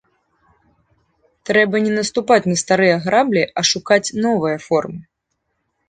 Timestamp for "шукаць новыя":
3.75-4.57